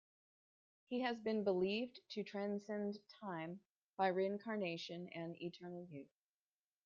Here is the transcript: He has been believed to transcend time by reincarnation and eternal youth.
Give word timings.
He 0.87 1.01
has 1.01 1.19
been 1.19 1.43
believed 1.43 1.99
to 2.13 2.23
transcend 2.23 2.97
time 3.19 3.59
by 3.97 4.07
reincarnation 4.07 5.07
and 5.13 5.39
eternal 5.39 5.85
youth. 5.91 6.09